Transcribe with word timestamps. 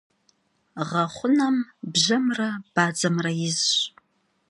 Гъэхъунэм 0.89 1.57
бжьэмрэ 1.93 2.49
бадзэмрэ 2.73 3.31
изщ. 3.47 3.71